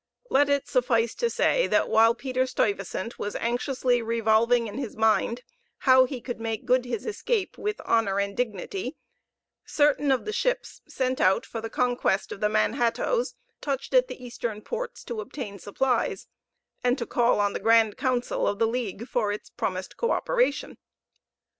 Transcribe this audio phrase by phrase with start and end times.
[0.31, 5.43] Let it suffice to say, that, while Peter Stuyvesant was anxiously revolving in his mind
[5.77, 8.95] how he could make good his escape with honor and dignity,
[9.63, 14.25] certain of the ships sent out for the conquest of the Manhattoes touched at the
[14.25, 16.25] eastern ports to obtain supplies,
[16.83, 20.79] and to call on the grand council of the league for its promised co operation.